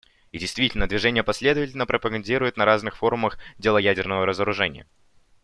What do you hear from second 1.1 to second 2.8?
последовательно пропагандирует на